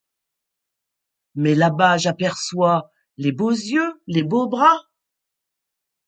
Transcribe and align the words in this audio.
Mais, 1.35 1.53
là-bas, 1.53 1.97
j’aperçois... 1.97 2.89
les 3.17 3.31
beaux 3.31 3.51
yeux! 3.51 4.01
les 4.07 4.23
beaux 4.23 4.47
bras! 4.47 4.81